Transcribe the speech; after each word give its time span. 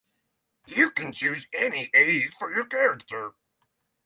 You 0.65 0.89
can 0.89 1.11
choose 1.11 1.45
any 1.53 1.91
age 1.93 2.33
for 2.39 2.51
your 2.51 2.65
character. 2.65 3.35